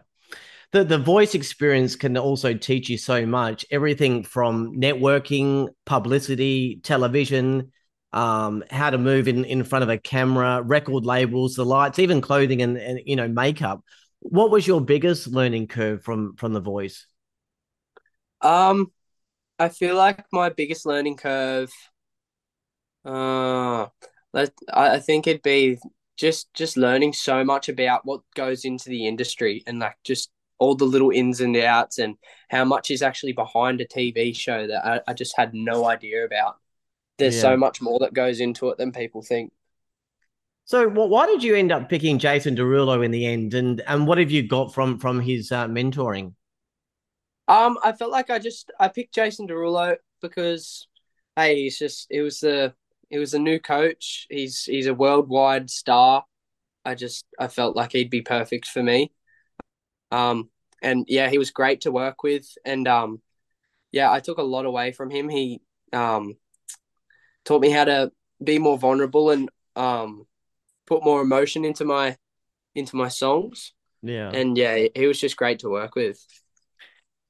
The 0.72 0.84
the 0.84 0.98
voice 0.98 1.36
experience 1.36 1.96
can 1.96 2.18
also 2.18 2.54
teach 2.54 2.90
you 2.90 2.98
so 2.98 3.26
much. 3.26 3.66
Everything 3.70 4.24
from 4.24 4.80
networking, 4.80 5.70
publicity, 5.86 6.80
television, 6.84 7.72
um, 8.14 8.64
how 8.70 8.92
to 8.92 8.98
move 8.98 9.28
in, 9.28 9.44
in 9.44 9.64
front 9.64 9.84
of 9.84 9.90
a 9.90 9.98
camera, 9.98 10.62
record 10.62 11.06
labels, 11.06 11.56
the 11.56 11.66
lights, 11.66 12.00
even 12.00 12.22
clothing 12.22 12.62
and, 12.62 12.78
and 12.78 13.02
you 13.06 13.16
know, 13.16 13.28
makeup. 13.28 13.84
What 14.20 14.52
was 14.52 14.66
your 14.66 14.82
biggest 14.82 15.28
learning 15.28 15.68
curve 15.68 16.04
from 16.04 16.36
from 16.38 16.54
the 16.54 16.62
voice? 16.62 17.06
Um, 18.42 18.92
I 19.64 19.70
feel 19.70 19.96
like 19.96 20.26
my 20.34 20.50
biggest 20.50 20.86
learning 20.86 21.16
curve. 21.16 21.72
Uh, 23.06 23.88
let 24.34 24.52
I 24.74 25.00
think 25.00 25.26
it'd 25.26 25.42
be 25.42 25.78
just 26.18 26.54
just 26.54 26.76
learning 26.76 27.14
so 27.14 27.44
much 27.46 27.70
about 27.70 28.06
what 28.06 28.22
goes 28.36 28.66
into 28.66 28.90
the 28.90 29.08
industry 29.08 29.64
and 29.66 29.80
like 29.80 29.96
just 30.04 30.32
all 30.60 30.76
the 30.76 30.86
little 30.86 31.12
ins 31.12 31.40
and 31.40 31.56
outs 31.56 31.98
and 31.98 32.16
how 32.50 32.66
much 32.66 32.92
is 32.92 33.02
actually 33.02 33.34
behind 33.34 33.80
a 33.80 33.88
TV 33.88 34.36
show 34.36 34.68
that 34.68 34.86
I, 34.86 35.02
I 35.08 35.14
just 35.14 35.36
had 35.38 35.54
no 35.54 35.86
idea 35.86 36.26
about. 36.26 36.56
There's 37.18 37.36
yeah. 37.36 37.42
so 37.42 37.58
much 37.58 37.82
more 37.82 38.00
that 38.00 38.14
goes 38.14 38.40
into 38.42 38.70
it 38.70 38.78
than 38.78 38.92
people 38.92 39.22
think. 39.22 39.54
So, 40.66 40.88
well, 40.88 41.10
why 41.10 41.26
did 41.26 41.44
you 41.44 41.56
end 41.56 41.72
up 41.72 41.90
picking 41.90 42.20
Jason 42.20 42.56
Derulo 42.56 43.04
in 43.04 43.12
the 43.12 43.26
end, 43.26 43.54
and 43.54 43.82
and 43.88 44.08
what 44.08 44.18
have 44.18 44.32
you 44.32 44.46
got 44.46 44.74
from 44.74 44.98
from 45.00 45.22
his 45.22 45.52
uh, 45.52 45.68
mentoring? 45.68 46.34
Um, 47.48 47.78
I 47.84 47.92
felt 47.92 48.12
like 48.12 48.30
I 48.30 48.40
just 48.40 48.72
I 48.80 48.88
picked 48.88 49.16
Jason 49.16 49.48
Derulo 49.48 49.98
because 50.22 50.88
hey, 51.36 51.64
he's 51.64 51.78
just 51.78 52.08
it 52.10 52.22
was 52.22 52.40
the 52.40 52.74
it 53.10 53.20
was 53.20 53.34
a 53.34 53.40
new 53.40 53.60
coach. 53.60 54.28
He's 54.30 54.64
he's 54.64 54.88
a 54.88 54.94
worldwide 54.94 55.70
star. 55.70 56.26
I 56.86 56.96
just 56.96 57.26
I 57.40 57.48
felt 57.48 57.76
like 57.76 57.92
he'd 57.92 58.10
be 58.10 58.22
perfect 58.22 58.68
for 58.68 58.84
me. 58.84 59.12
Um, 60.12 60.50
and 60.82 61.06
yeah, 61.08 61.30
he 61.30 61.38
was 61.38 61.52
great 61.52 61.82
to 61.82 61.92
work 61.92 62.24
with, 62.24 62.48
and 62.66 62.88
um, 62.88 63.22
yeah, 63.92 64.12
I 64.12 64.20
took 64.20 64.38
a 64.38 64.44
lot 64.44 64.66
away 64.66 64.92
from 64.92 65.10
him. 65.10 65.30
He 65.30 65.62
um, 65.92 66.36
taught 67.46 67.62
me 67.62 67.70
how 67.70 67.86
to 67.86 68.12
be 68.44 68.60
more 68.60 68.78
vulnerable 68.78 69.30
and 69.32 69.50
um, 69.76 70.26
put 70.86 71.04
more 71.04 71.22
emotion 71.22 71.66
into 71.66 71.86
my 71.86 72.18
into 72.76 72.96
my 72.96 73.08
songs. 73.08 73.74
Yeah, 74.02 74.32
and 74.32 74.58
yeah, 74.58 74.88
he 74.94 75.08
was 75.08 75.20
just 75.20 75.38
great 75.38 75.60
to 75.60 75.70
work 75.70 75.96
with. 75.96 76.20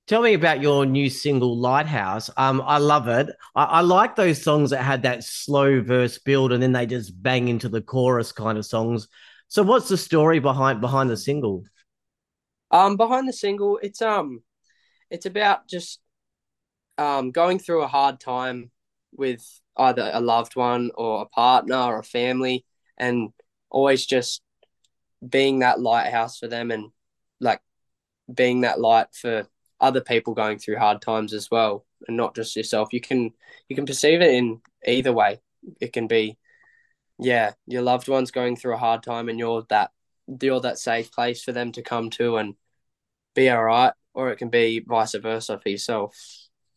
Tell 0.06 0.22
me 0.22 0.34
about 0.34 0.62
your 0.62 0.86
new 0.86 1.10
single 1.10 1.58
Lighthouse. 1.58 2.30
Um, 2.36 2.62
I 2.66 2.78
love 2.78 3.08
it. 3.08 3.30
I, 3.56 3.64
I, 3.64 3.82
like 3.82 4.18
those 4.18 4.42
songs 4.42 4.72
that 4.72 4.84
had 4.84 5.04
that 5.04 5.24
slow 5.24 5.82
verse 5.82 6.20
build 6.20 6.52
and 6.52 6.62
then 6.62 6.74
they 6.74 6.86
just 6.86 7.22
bang 7.24 7.48
into 7.48 7.70
the 7.70 7.82
chorus 7.82 8.34
kind 8.34 8.58
of 8.58 8.66
songs. 8.66 9.08
So 9.48 9.64
what's 9.64 9.88
the 9.88 9.98
story 9.98 10.40
behind 10.40 10.82
behind 10.82 11.10
the 11.10 11.16
single? 11.16 11.64
Um, 12.70 12.98
behind 12.98 13.30
the 13.30 13.34
single, 13.34 13.80
it's 13.82 14.02
um 14.02 14.44
it's 15.10 15.26
about 15.26 15.70
just 15.70 16.02
um 16.98 17.32
going 17.32 17.60
through 17.60 17.84
a 17.84 17.88
hard 17.88 18.20
time 18.20 18.72
with 19.14 19.42
either 19.78 20.10
a 20.14 20.20
loved 20.20 20.56
one 20.58 20.92
or 20.96 21.22
a 21.22 21.28
partner 21.28 21.78
or 21.78 22.00
a 22.00 22.04
family 22.04 22.66
and 22.98 23.30
always 23.70 24.06
just 24.06 24.42
being 25.28 25.60
that 25.60 25.80
lighthouse 25.80 26.38
for 26.38 26.48
them 26.48 26.72
and 26.72 26.92
like 27.40 27.62
being 28.34 28.62
that 28.62 28.80
light 28.80 29.08
for 29.14 29.48
other 29.84 30.02
people 30.02 30.34
going 30.34 30.58
through 30.58 30.78
hard 30.78 31.02
times 31.02 31.34
as 31.34 31.52
well 31.52 31.86
and 32.08 32.18
not 32.18 32.36
just 32.36 32.56
yourself. 32.56 32.94
You 32.94 33.02
can 33.02 33.32
you 33.68 33.76
can 33.76 33.86
perceive 33.86 34.22
it 34.22 34.34
in 34.34 34.62
either 34.88 35.14
way. 35.14 35.42
It 35.80 35.94
can 35.94 36.08
be 36.08 36.38
yeah 37.20 37.52
your 37.68 37.84
loved 37.84 38.08
ones 38.08 38.32
going 38.32 38.56
through 38.56 38.74
a 38.74 38.78
hard 38.78 39.04
time 39.04 39.30
and 39.30 39.38
you're 39.38 39.66
that 39.70 39.92
you're 40.42 40.62
that 40.62 40.80
safe 40.80 41.12
place 41.12 41.44
for 41.44 41.52
them 41.52 41.72
to 41.74 41.82
come 41.82 42.10
to 42.10 42.38
and 42.38 42.56
be 43.36 43.50
all 43.50 43.64
right 43.64 43.94
or 44.14 44.32
it 44.32 44.38
can 44.38 44.50
be 44.50 44.80
vice 44.80 45.16
versa 45.16 45.60
for 45.60 45.70
yourself. 45.70 46.16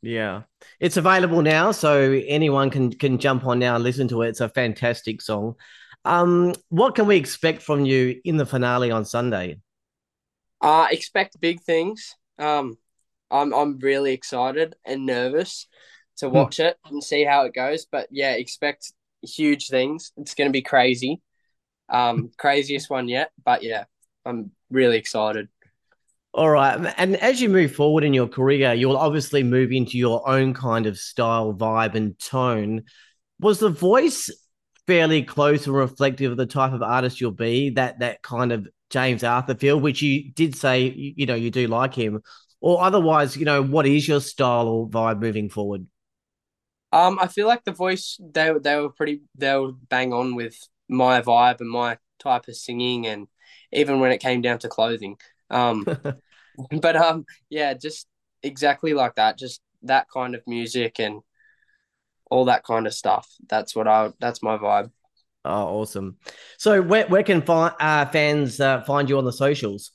Yeah. 0.02 0.42
It's 0.80 0.96
available 0.96 1.42
now 1.42 1.72
so 1.72 2.12
anyone 2.26 2.70
can 2.70 2.92
can 2.92 3.18
jump 3.18 3.46
on 3.46 3.58
now 3.58 3.76
and 3.76 3.84
listen 3.84 4.08
to 4.08 4.22
it. 4.22 4.30
It's 4.30 4.40
a 4.40 4.48
fantastic 4.48 5.22
song. 5.22 5.54
Um 6.04 6.54
what 6.68 6.94
can 6.96 7.06
we 7.06 7.16
expect 7.16 7.62
from 7.62 7.84
you 7.84 8.20
in 8.24 8.36
the 8.36 8.46
finale 8.46 8.90
on 8.90 9.04
sunday? 9.04 9.58
Uh 10.60 10.88
expect 10.90 11.40
big 11.40 11.60
things. 11.62 12.14
Um 12.38 12.78
I'm 13.30 13.52
I'm 13.52 13.78
really 13.78 14.12
excited 14.12 14.76
and 14.84 15.06
nervous 15.06 15.66
to 16.18 16.28
hmm. 16.28 16.34
watch 16.34 16.60
it 16.60 16.76
and 16.86 17.02
see 17.02 17.24
how 17.24 17.44
it 17.44 17.54
goes. 17.54 17.86
But 17.90 18.08
yeah, 18.10 18.32
expect 18.32 18.92
huge 19.22 19.68
things. 19.68 20.12
It's 20.16 20.34
going 20.34 20.48
to 20.48 20.52
be 20.52 20.62
crazy, 20.62 21.20
um, 21.88 22.30
craziest 22.38 22.90
one 22.90 23.08
yet. 23.08 23.30
But 23.44 23.62
yeah, 23.62 23.84
I'm 24.24 24.52
really 24.70 24.98
excited. 24.98 25.48
All 26.32 26.50
right, 26.50 26.92
and 26.98 27.16
as 27.16 27.40
you 27.40 27.48
move 27.48 27.74
forward 27.74 28.04
in 28.04 28.12
your 28.12 28.28
career, 28.28 28.74
you'll 28.74 28.98
obviously 28.98 29.42
move 29.42 29.72
into 29.72 29.96
your 29.96 30.28
own 30.28 30.52
kind 30.52 30.84
of 30.84 30.98
style, 30.98 31.54
vibe, 31.54 31.94
and 31.94 32.18
tone. 32.18 32.82
Was 33.40 33.58
the 33.58 33.70
voice 33.70 34.30
fairly 34.86 35.22
close 35.22 35.66
and 35.66 35.74
reflective 35.74 36.32
of 36.32 36.36
the 36.36 36.44
type 36.44 36.74
of 36.74 36.82
artist 36.82 37.22
you'll 37.22 37.30
be? 37.30 37.70
That 37.70 38.00
that 38.00 38.20
kind 38.20 38.52
of 38.52 38.68
James 38.90 39.24
Arthur 39.24 39.54
feel, 39.54 39.80
which 39.80 40.02
you 40.02 40.30
did 40.30 40.54
say 40.54 40.82
you, 40.82 41.14
you 41.16 41.26
know 41.26 41.34
you 41.34 41.50
do 41.50 41.68
like 41.68 41.94
him, 41.94 42.20
or 42.60 42.82
otherwise, 42.82 43.36
you 43.36 43.44
know, 43.44 43.62
what 43.62 43.86
is 43.86 44.08
your 44.08 44.20
style 44.20 44.68
or 44.68 44.88
vibe 44.88 45.20
moving 45.20 45.48
forward? 45.48 45.86
Um, 46.92 47.18
I 47.20 47.26
feel 47.26 47.46
like 47.46 47.64
the 47.64 47.72
voice 47.72 48.18
they 48.20 48.52
they 48.62 48.76
were 48.76 48.90
pretty 48.90 49.22
they 49.34 49.56
were 49.56 49.72
bang 49.72 50.12
on 50.12 50.34
with 50.34 50.56
my 50.88 51.20
vibe 51.20 51.60
and 51.60 51.68
my 51.68 51.98
type 52.18 52.48
of 52.48 52.56
singing, 52.56 53.06
and 53.06 53.28
even 53.72 54.00
when 54.00 54.12
it 54.12 54.18
came 54.18 54.40
down 54.40 54.58
to 54.60 54.68
clothing. 54.68 55.16
Um, 55.50 55.84
but 56.80 56.96
um, 56.96 57.26
yeah, 57.50 57.74
just 57.74 58.06
exactly 58.42 58.94
like 58.94 59.16
that, 59.16 59.38
just 59.38 59.60
that 59.82 60.06
kind 60.12 60.34
of 60.34 60.42
music 60.46 60.98
and 60.98 61.20
all 62.30 62.46
that 62.46 62.64
kind 62.64 62.86
of 62.86 62.94
stuff. 62.94 63.28
That's 63.48 63.74
what 63.74 63.88
I. 63.88 64.12
That's 64.20 64.42
my 64.42 64.56
vibe. 64.56 64.90
Oh, 65.44 65.80
awesome! 65.80 66.16
So, 66.58 66.82
where 66.82 67.06
where 67.06 67.22
can 67.22 67.42
fi- 67.42 67.74
uh, 67.78 68.06
fans 68.06 68.60
uh, 68.60 68.82
find 68.82 69.08
you 69.08 69.18
on 69.18 69.24
the 69.24 69.32
socials? 69.32 69.92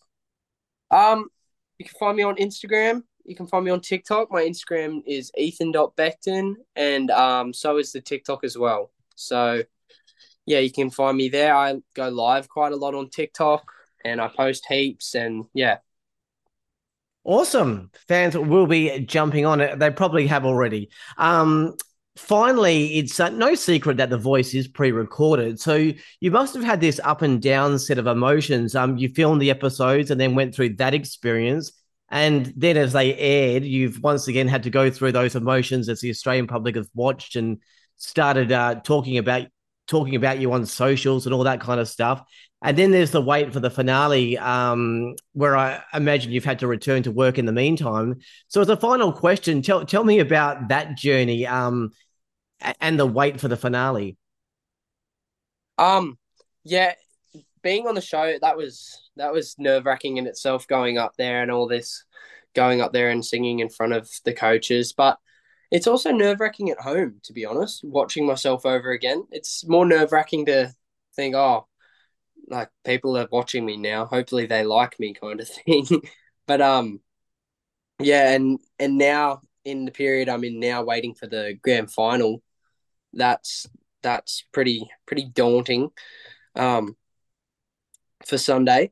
Um, 0.91 1.29
you 1.81 1.89
can 1.89 1.97
find 1.97 2.15
me 2.15 2.21
on 2.21 2.35
Instagram. 2.35 3.01
You 3.25 3.35
can 3.35 3.47
find 3.47 3.65
me 3.65 3.71
on 3.71 3.81
TikTok. 3.81 4.31
My 4.31 4.43
Instagram 4.43 5.01
is 5.07 5.31
ethan.beckton, 5.35 6.53
and 6.75 7.09
um, 7.09 7.53
so 7.53 7.77
is 7.77 7.91
the 7.91 8.01
TikTok 8.01 8.43
as 8.43 8.55
well. 8.55 8.91
So, 9.15 9.63
yeah, 10.45 10.59
you 10.59 10.71
can 10.71 10.91
find 10.91 11.17
me 11.17 11.29
there. 11.29 11.55
I 11.55 11.77
go 11.95 12.09
live 12.09 12.47
quite 12.49 12.71
a 12.71 12.75
lot 12.75 12.93
on 12.93 13.09
TikTok, 13.09 13.71
and 14.05 14.21
I 14.21 14.27
post 14.27 14.67
heaps, 14.69 15.15
and 15.15 15.45
yeah. 15.55 15.77
Awesome. 17.23 17.89
Fans 18.07 18.37
will 18.37 18.67
be 18.67 18.99
jumping 18.99 19.47
on 19.47 19.59
it. 19.59 19.79
They 19.79 19.89
probably 19.89 20.27
have 20.27 20.45
already. 20.45 20.91
Um, 21.17 21.77
finally, 22.15 22.97
it's 22.97 23.19
uh, 23.19 23.29
no 23.29 23.55
secret 23.55 23.97
that 23.97 24.09
the 24.09 24.17
voice 24.17 24.53
is 24.53 24.67
pre-recorded. 24.67 25.59
So 25.59 25.91
you 26.19 26.31
must 26.31 26.53
have 26.53 26.63
had 26.63 26.81
this 26.81 26.99
up 27.03 27.21
and 27.21 27.41
down 27.41 27.79
set 27.79 27.97
of 27.97 28.07
emotions. 28.07 28.75
Um, 28.75 28.97
you 28.97 29.09
filmed 29.09 29.41
the 29.41 29.51
episodes 29.51 30.11
and 30.11 30.19
then 30.19 30.35
went 30.35 30.53
through 30.53 30.75
that 30.75 30.93
experience. 30.93 31.71
And 32.09 32.53
then 32.57 32.75
as 32.75 32.93
they 32.93 33.15
aired, 33.15 33.63
you've 33.63 34.03
once 34.03 34.27
again 34.27 34.47
had 34.47 34.63
to 34.63 34.69
go 34.69 34.89
through 34.89 35.13
those 35.13 35.35
emotions 35.35 35.87
as 35.87 36.01
the 36.01 36.09
Australian 36.09 36.47
public 36.47 36.75
have 36.75 36.89
watched 36.93 37.37
and 37.37 37.59
started 37.95 38.51
uh, 38.51 38.75
talking 38.83 39.17
about 39.17 39.47
talking 39.91 40.15
about 40.15 40.39
you 40.39 40.51
on 40.53 40.65
socials 40.65 41.25
and 41.25 41.35
all 41.35 41.43
that 41.43 41.59
kind 41.59 41.79
of 41.79 41.87
stuff. 41.87 42.23
And 42.63 42.77
then 42.77 42.91
there's 42.91 43.11
the 43.11 43.21
wait 43.21 43.51
for 43.51 43.59
the 43.59 43.69
finale, 43.69 44.37
um, 44.37 45.15
where 45.33 45.57
I 45.57 45.81
imagine 45.93 46.31
you've 46.31 46.45
had 46.45 46.59
to 46.59 46.67
return 46.67 47.03
to 47.03 47.11
work 47.11 47.37
in 47.37 47.45
the 47.45 47.51
meantime. 47.51 48.19
So, 48.47 48.61
as 48.61 48.69
a 48.69 48.77
final 48.77 49.11
question, 49.11 49.61
tell 49.61 49.83
tell 49.83 50.03
me 50.03 50.19
about 50.19 50.69
that 50.69 50.95
journey 50.95 51.45
um, 51.45 51.91
and 52.79 52.99
the 52.99 53.05
wait 53.05 53.39
for 53.39 53.47
the 53.47 53.57
finale. 53.57 54.15
Um, 55.77 56.17
yeah, 56.63 56.93
being 57.63 57.87
on 57.87 57.95
the 57.95 58.01
show 58.01 58.37
that 58.39 58.55
was 58.57 59.09
that 59.17 59.33
was 59.33 59.55
nerve 59.57 59.85
wracking 59.85 60.17
in 60.17 60.27
itself, 60.27 60.67
going 60.67 60.99
up 60.99 61.13
there 61.17 61.41
and 61.41 61.51
all 61.51 61.67
this, 61.67 62.05
going 62.53 62.79
up 62.79 62.93
there 62.93 63.09
and 63.09 63.25
singing 63.25 63.59
in 63.59 63.69
front 63.69 63.93
of 63.93 64.09
the 64.23 64.33
coaches, 64.33 64.93
but. 64.93 65.17
It's 65.71 65.87
also 65.87 66.11
nerve 66.11 66.41
wracking 66.41 66.69
at 66.69 66.81
home, 66.81 67.21
to 67.23 67.33
be 67.33 67.45
honest, 67.45 67.83
watching 67.83 68.25
myself 68.25 68.65
over 68.65 68.91
again. 68.91 69.25
It's 69.31 69.65
more 69.65 69.85
nerve 69.85 70.11
wracking 70.11 70.45
to 70.47 70.73
think, 71.15 71.33
oh, 71.33 71.67
like 72.47 72.69
people 72.83 73.17
are 73.17 73.27
watching 73.31 73.65
me 73.65 73.77
now. 73.77 74.05
Hopefully 74.05 74.45
they 74.45 74.63
like 74.63 74.99
me 74.99 75.13
kind 75.13 75.39
of 75.39 75.47
thing. 75.65 75.85
but 76.45 76.61
um 76.61 76.99
yeah, 77.99 78.31
and 78.31 78.59
and 78.79 78.97
now 78.97 79.41
in 79.63 79.85
the 79.85 79.91
period 79.91 80.27
I'm 80.29 80.43
in 80.43 80.59
now 80.59 80.83
waiting 80.83 81.13
for 81.13 81.27
the 81.27 81.57
grand 81.61 81.91
final, 81.91 82.41
that's 83.13 83.67
that's 84.01 84.43
pretty 84.51 84.89
pretty 85.05 85.25
daunting. 85.25 85.89
Um 86.55 86.97
for 88.25 88.37
Sunday. 88.37 88.91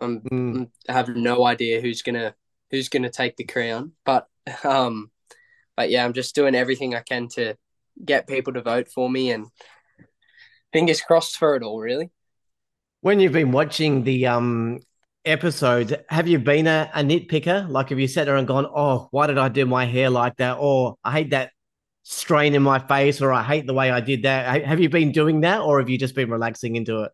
I'm, 0.00 0.20
mm. 0.20 0.70
I 0.88 0.92
have 0.92 1.08
no 1.08 1.44
idea 1.44 1.80
who's 1.80 2.02
gonna 2.02 2.34
who's 2.70 2.88
gonna 2.88 3.10
take 3.10 3.36
the 3.36 3.44
crown. 3.44 3.92
But 4.04 4.28
um 4.64 5.10
but 5.78 5.90
yeah, 5.90 6.04
I'm 6.04 6.12
just 6.12 6.34
doing 6.34 6.56
everything 6.56 6.96
I 6.96 7.02
can 7.02 7.28
to 7.36 7.54
get 8.04 8.26
people 8.26 8.52
to 8.54 8.60
vote 8.60 8.88
for 8.88 9.08
me 9.08 9.30
and 9.30 9.46
fingers 10.72 11.00
crossed 11.00 11.36
for 11.36 11.54
it 11.54 11.62
all 11.62 11.78
really. 11.78 12.10
When 13.00 13.20
you've 13.20 13.32
been 13.32 13.52
watching 13.52 14.02
the 14.02 14.26
um 14.26 14.80
episodes, 15.24 15.92
have 16.08 16.26
you 16.26 16.40
been 16.40 16.66
a, 16.66 16.90
a 16.92 17.02
nitpicker? 17.04 17.68
Like, 17.68 17.90
have 17.90 18.00
you 18.00 18.08
sat 18.08 18.24
there 18.24 18.34
and 18.34 18.48
gone, 18.48 18.66
"Oh, 18.66 19.06
why 19.12 19.28
did 19.28 19.38
I 19.38 19.48
do 19.48 19.66
my 19.66 19.84
hair 19.86 20.10
like 20.10 20.36
that?" 20.38 20.56
Or 20.58 20.96
I 21.04 21.12
hate 21.12 21.30
that 21.30 21.52
strain 22.02 22.56
in 22.56 22.62
my 22.64 22.80
face, 22.80 23.22
or 23.22 23.32
I 23.32 23.44
hate 23.44 23.68
the 23.68 23.74
way 23.74 23.92
I 23.92 24.00
did 24.00 24.24
that. 24.24 24.64
Have 24.64 24.80
you 24.80 24.88
been 24.88 25.12
doing 25.12 25.42
that, 25.42 25.60
or 25.60 25.78
have 25.78 25.88
you 25.88 25.96
just 25.96 26.16
been 26.16 26.28
relaxing 26.28 26.74
into 26.74 27.04
it? 27.04 27.12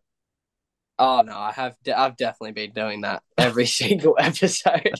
Oh 0.97 1.21
no, 1.21 1.37
I 1.37 1.51
have. 1.51 1.75
De- 1.83 1.95
I've 1.95 2.17
definitely 2.17 2.53
been 2.53 2.71
doing 2.71 3.01
that 3.01 3.21
every 3.37 3.65
single 3.81 4.15
episode. 4.19 4.95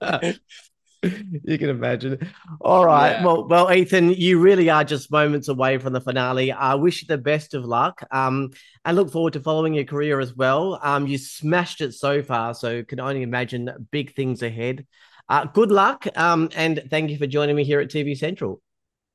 you 1.02 1.58
can 1.58 1.70
imagine. 1.70 2.18
All 2.60 2.84
right. 2.84 3.12
Yeah. 3.12 3.24
Well, 3.24 3.48
well, 3.48 3.72
Ethan, 3.72 4.10
you 4.10 4.38
really 4.38 4.68
are 4.68 4.84
just 4.84 5.10
moments 5.10 5.48
away 5.48 5.78
from 5.78 5.92
the 5.92 6.00
finale. 6.00 6.52
I 6.52 6.74
wish 6.74 7.02
you 7.02 7.08
the 7.08 7.18
best 7.18 7.54
of 7.54 7.64
luck. 7.64 8.02
Um, 8.10 8.50
and 8.84 8.96
look 8.96 9.10
forward 9.10 9.32
to 9.34 9.40
following 9.40 9.74
your 9.74 9.84
career 9.84 10.20
as 10.20 10.34
well. 10.34 10.78
Um, 10.82 11.06
you 11.06 11.16
smashed 11.16 11.80
it 11.80 11.92
so 11.92 12.22
far, 12.22 12.54
so 12.54 12.82
can 12.84 13.00
only 13.00 13.22
imagine 13.22 13.88
big 13.90 14.14
things 14.14 14.42
ahead. 14.42 14.86
Uh, 15.28 15.44
good 15.44 15.70
luck. 15.70 16.06
Um, 16.16 16.50
and 16.54 16.82
thank 16.90 17.10
you 17.10 17.16
for 17.16 17.26
joining 17.26 17.56
me 17.56 17.64
here 17.64 17.80
at 17.80 17.88
TV 17.88 18.16
Central. 18.16 18.60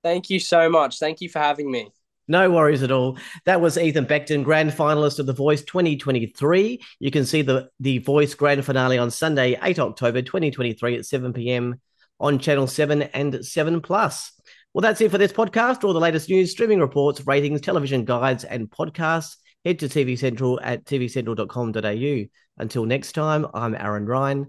Thank 0.01 0.29
you 0.29 0.39
so 0.39 0.69
much. 0.69 0.97
Thank 0.99 1.21
you 1.21 1.29
for 1.29 1.39
having 1.39 1.69
me. 1.69 1.91
No 2.27 2.49
worries 2.49 2.81
at 2.81 2.91
all. 2.91 3.17
That 3.45 3.61
was 3.61 3.77
Ethan 3.77 4.07
Beckton, 4.07 4.43
grand 4.43 4.71
finalist 4.71 5.19
of 5.19 5.27
The 5.27 5.33
Voice 5.33 5.63
2023. 5.63 6.81
You 6.99 7.11
can 7.11 7.25
see 7.25 7.43
the, 7.43 7.69
the 7.79 7.99
Voice 7.99 8.33
grand 8.33 8.65
finale 8.65 8.97
on 8.97 9.11
Sunday, 9.11 9.57
8 9.61 9.79
October 9.79 10.21
2023 10.21 10.97
at 10.97 11.05
7 11.05 11.33
p.m. 11.33 11.79
on 12.19 12.39
Channel 12.39 12.67
7 12.67 13.03
and 13.03 13.45
7 13.45 13.81
Plus. 13.81 14.31
Well, 14.73 14.81
that's 14.81 15.01
it 15.01 15.11
for 15.11 15.17
this 15.17 15.31
podcast. 15.31 15.83
All 15.83 15.93
the 15.93 15.99
latest 15.99 16.29
news, 16.29 16.51
streaming 16.51 16.79
reports, 16.79 17.25
ratings, 17.25 17.61
television 17.61 18.05
guides, 18.05 18.43
and 18.43 18.69
podcasts. 18.69 19.37
Head 19.63 19.79
to 19.79 19.87
TV 19.87 20.17
Central 20.17 20.59
at 20.61 20.85
tvcentral.com.au. 20.85 22.25
Until 22.57 22.85
next 22.85 23.13
time, 23.13 23.47
I'm 23.53 23.75
Aaron 23.75 24.05
Ryan. 24.05 24.47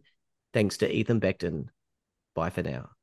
Thanks 0.53 0.79
to 0.79 0.91
Ethan 0.91 1.21
Beckton. 1.21 1.67
Bye 2.35 2.51
for 2.51 2.63
now. 2.63 2.96